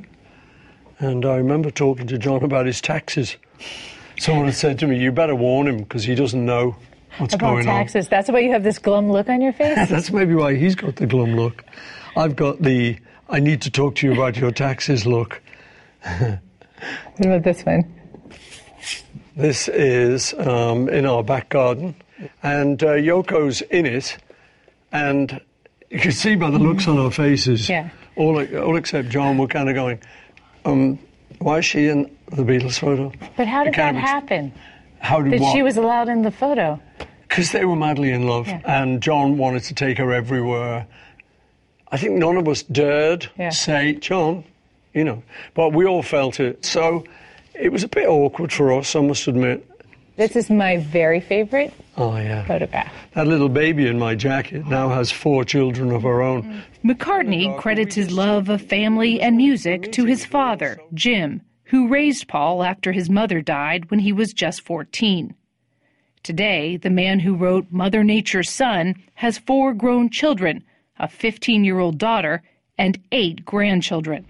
[0.99, 3.37] And I remember talking to John about his taxes.
[4.17, 6.75] Someone had said to me, You better warn him because he doesn't know
[7.17, 8.07] what's About going taxes.
[8.09, 9.75] That's why you have this glum look on your face?
[9.89, 11.63] That's maybe why he's got the glum look.
[12.17, 12.97] I've got the
[13.29, 15.41] I need to talk to you about your taxes look.
[17.17, 17.83] What about this one?
[19.35, 21.95] This is um, in our back garden,
[22.43, 24.17] and uh, Yoko's in it,
[24.91, 25.39] and
[25.89, 27.89] you can see by the looks on our faces, Yeah.
[28.15, 29.99] all, all except John, we're kind of going,
[30.65, 30.99] um,
[31.39, 33.11] why is she in the Beatles photo?
[33.37, 34.51] But how did that happen?
[34.99, 35.53] How did That what?
[35.53, 36.79] she was allowed in the photo.
[37.29, 38.61] Because they were madly in love, Yeah.
[38.65, 40.85] and John wanted to take her everywhere.
[41.91, 43.49] I think none of us dared Yeah.
[43.49, 44.43] say, John,
[44.93, 45.23] you know,
[45.53, 46.65] but we all felt it.
[46.65, 47.05] So
[47.59, 49.65] it was a bit awkward for us, I must admit.
[50.15, 52.45] This is my very favorite Oh, yeah.
[52.45, 52.91] photograph.
[53.13, 56.61] That little baby in my jacket now has four children of her own.
[56.83, 62.63] McCartney credits his love of family and music to his father, Jim, who raised Paul
[62.63, 65.33] after his mother died when he was just 14.
[66.23, 70.63] Today, the man who wrote Mother Nature's Son has four grown children,
[70.97, 72.41] a 15 year old daughter,
[72.77, 74.25] and eight grandchildren.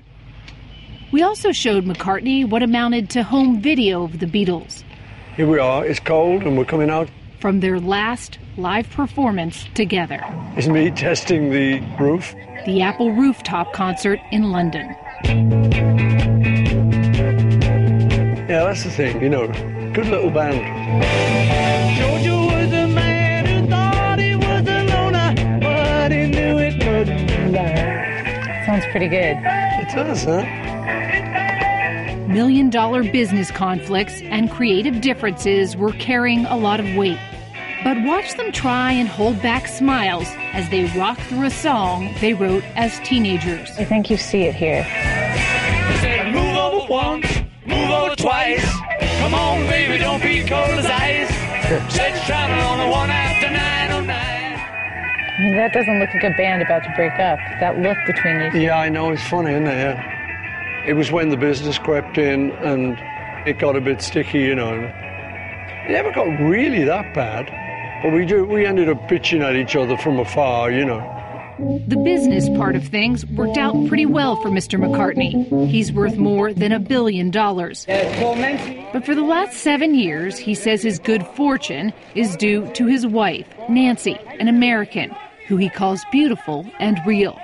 [1.11, 4.83] We also showed McCartney what amounted to home video of the Beatles
[5.35, 7.09] Here we are, it's cold and we're coming out.
[7.39, 10.19] from their last live performance together
[10.55, 12.35] It's me testing the roof.
[12.65, 14.95] the Apple Rooftop concert in London.
[18.49, 19.47] Yeah, that's the thing, you know,
[19.93, 20.59] good little band.
[21.97, 27.51] Georgia was a man who thought he was a loner, but he knew it couldn't
[27.51, 28.65] last.
[28.65, 29.37] Sounds pretty good.
[29.43, 30.45] It does, huh?
[32.29, 37.17] Million dollar business conflicts and creative differences were carrying a lot of weight.
[37.83, 42.35] But watch them try and hold back smiles as they rock through a song they
[42.35, 43.71] wrote as teenagers.
[43.79, 44.83] I think you see it here.
[46.01, 47.25] Said, move over once,
[47.65, 48.63] move over twice.
[49.21, 51.29] Come on, baby, don't be cold as ice.
[51.91, 54.05] Said, travel on the one after 909.
[54.05, 57.39] I mean, that doesn't look like a band about to break up.
[57.59, 58.67] That look between you.
[58.67, 59.73] Yeah, I know, it's funny, isn't it?
[59.73, 60.18] Yeah.
[60.89, 62.97] It was when the business crept in and
[63.47, 64.73] it got a bit sticky, you know.
[64.73, 67.45] It never got really that bad,
[68.01, 70.99] but we do, we ended up bitching at each other from afar, you know.
[71.59, 74.83] The business part of things worked out pretty well for Mr.
[74.83, 75.69] McCartney.
[75.69, 77.85] He's worth more than a billion dollars.
[77.85, 83.05] But for the last seven years, he says his good fortune is due to his
[83.05, 85.15] wife, Nancy, an American,
[85.47, 87.39] who he calls beautiful and real.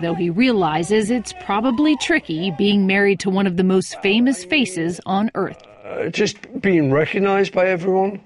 [0.00, 5.00] Though he realizes it's probably tricky being married to one of the most famous faces
[5.04, 5.62] on earth.
[5.84, 8.20] Uh, just being recognized by everyone.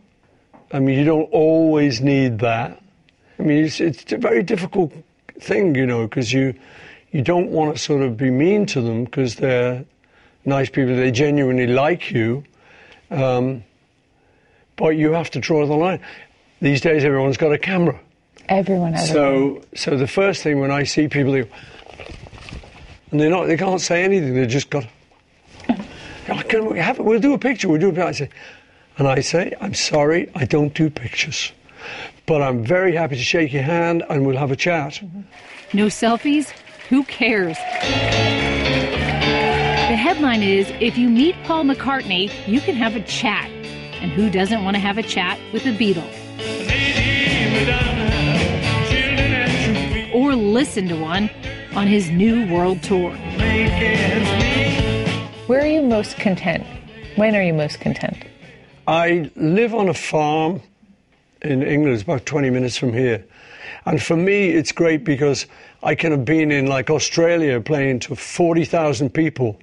[0.72, 2.80] I mean, you don't always need that.
[3.38, 4.92] I mean, it's, it's a very difficult
[5.40, 6.54] thing, you know, because you,
[7.10, 9.84] you don't want to sort of be mean to them because they're
[10.44, 12.44] nice people, they genuinely like you.
[13.10, 13.64] Um,
[14.76, 16.00] but you have to draw the line.
[16.60, 17.98] These days, everyone's got a camera.
[18.48, 21.48] Everyone has a So, so the first thing when I see people, they,
[23.10, 24.34] and they're not, they can't say anything.
[24.34, 24.86] They've just got.
[25.68, 26.98] "Oh, Can we have?
[26.98, 27.68] We'll do a picture.
[27.68, 28.06] We'll do a picture.
[28.08, 28.28] I say,
[28.98, 31.52] and I say, I'm sorry, I don't do pictures,
[32.26, 35.02] but I'm very happy to shake your hand and we'll have a chat.
[35.72, 36.50] No selfies?
[36.90, 37.56] Who cares?
[39.88, 43.50] The headline is If you meet Paul McCartney, you can have a chat.
[44.00, 46.12] And who doesn't want to have a chat with the Beatles?
[50.54, 51.30] Or listen to one
[51.74, 53.10] on his new world tour.
[55.48, 56.64] Where are you most content?
[57.16, 58.24] When are you most content?
[58.86, 60.62] I live on a farm
[61.42, 63.24] in England, it's about 20 minutes from here.
[63.84, 65.46] And for me, it's great because
[65.82, 69.58] I can have been in like Australia playing to 40,000 people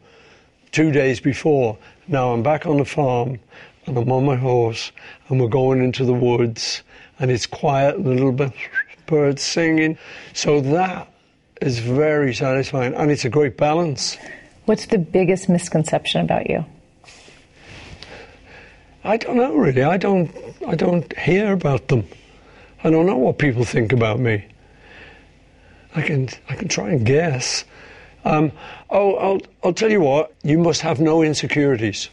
[0.73, 1.77] two days before.
[2.09, 3.39] Now I'm back on the farm
[3.85, 4.91] and I'm on my horse
[5.29, 6.83] and we're going into the woods
[7.17, 8.51] and it's quiet, a little bit
[9.11, 9.97] birds singing.
[10.33, 11.07] So that
[11.61, 14.17] is very satisfying and it's a great balance.
[14.65, 16.65] What's the biggest misconception about you?
[19.03, 19.83] I don't know really.
[19.83, 20.31] I don't.
[20.67, 22.07] I don't hear about them.
[22.83, 24.45] I don't know what people think about me.
[25.95, 26.29] I can.
[26.49, 27.65] I can try and guess.
[28.23, 28.51] Um,
[28.89, 29.41] oh, I'll.
[29.63, 30.33] I'll tell you what.
[30.43, 32.09] You must have no insecurities.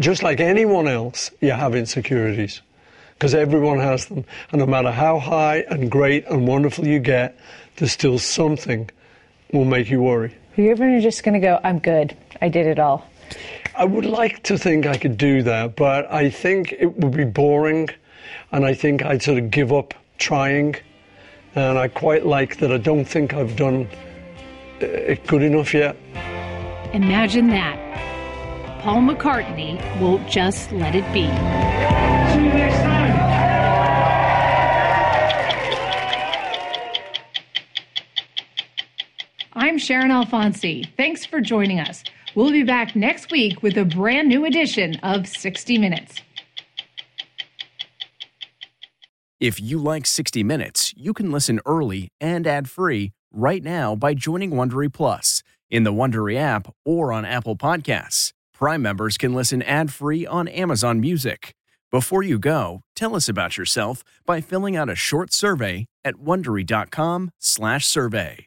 [0.00, 2.62] Just like anyone else, you have insecurities,
[3.24, 4.22] because everyone has them.
[4.52, 7.38] And no matter how high and great and wonderful you get,
[7.76, 8.90] there's still something
[9.50, 10.36] will make you worry.
[10.58, 13.08] Are you ever just going to go, I'm good, I did it all?
[13.74, 17.24] I would like to think I could do that, but I think it would be
[17.24, 17.88] boring,
[18.52, 20.76] and I think I'd sort of give up trying.
[21.54, 23.88] And I quite like that I don't think I've done
[24.82, 25.96] uh, it good enough yet.
[26.92, 28.82] Imagine that.
[28.82, 31.93] Paul McCartney won't just let it be.
[39.74, 40.86] I'm Sharyn Alfonsi.
[40.96, 42.04] Thanks for joining us.
[42.36, 46.22] We'll be back next week with a brand new edition of 60 Minutes.
[49.40, 54.52] If you like 60 Minutes, you can listen early and ad-free right now by joining
[54.52, 58.32] Wondery Plus in the Wondery app or on Apple Podcasts.
[58.56, 61.52] Prime members can listen ad-free on Amazon Music.
[61.90, 68.46] Before you go, tell us about yourself by filling out a short survey at wondery.com/survey.